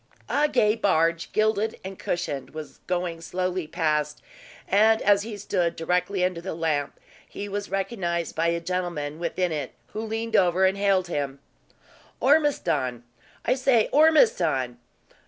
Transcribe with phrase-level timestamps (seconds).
[0.29, 4.23] A gay barge, gilded and cushioned, was going slowly past;
[4.67, 9.51] and as he stood directly under the lamp, he was recognized by a gentleman within
[9.51, 11.37] it, who leaned over and hailed him,
[12.19, 13.03] "Ormiston!
[13.45, 14.79] I say, Ormiston!"